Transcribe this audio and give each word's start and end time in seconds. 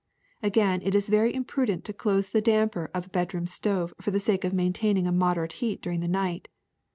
Again, 0.41 0.81
it 0.81 0.95
is 0.95 1.09
very 1.09 1.31
imprudent 1.31 1.85
to 1.85 1.93
close 1.93 2.31
the 2.31 2.41
damper 2.41 2.89
of 2.91 3.05
a 3.05 3.09
bedroom 3.09 3.45
stove 3.45 3.93
for 4.01 4.09
the 4.09 4.19
sake 4.19 4.43
of 4.43 4.51
maintaining 4.51 5.05
a 5.05 5.11
moderate 5.11 5.53
heat 5.61 5.79
during 5.79 5.99
the 5.99 6.07
night. 6.07 6.47